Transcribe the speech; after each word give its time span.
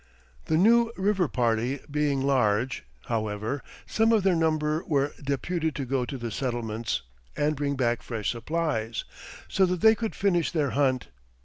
The 0.45 0.57
New 0.57 0.91
River 0.97 1.27
party 1.27 1.79
being 1.91 2.21
large, 2.21 2.85
however, 3.05 3.61
some 3.85 4.11
of 4.11 4.23
their 4.23 4.33
number 4.35 4.83
were 4.87 5.13
deputed 5.23 5.75
to 5.75 5.85
go 5.85 6.05
to 6.05 6.17
the 6.17 6.31
settlements 6.31 7.03
and 7.37 7.55
bring 7.55 7.75
back 7.75 8.01
fresh 8.01 8.31
supplies, 8.31 9.03
so 9.47 9.67
that 9.67 9.81
they 9.81 9.93
could 9.93 10.15
finish 10.15 10.49
their 10.51 10.71
hunt. 10.71 11.09